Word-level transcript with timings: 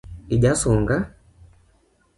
Ija 0.37 0.53
sunga. 0.61 0.97